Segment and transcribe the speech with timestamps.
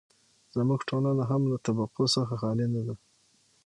[0.55, 2.95] زموږ ټولنه هم له طبقو څخه خالي نه ده.